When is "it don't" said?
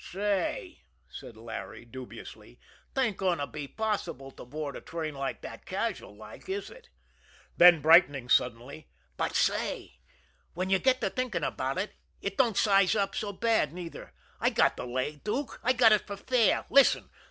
12.19-12.57